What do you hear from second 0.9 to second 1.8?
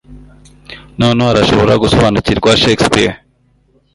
noneho arashobora